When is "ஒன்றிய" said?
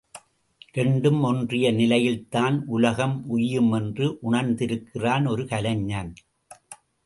1.21-1.71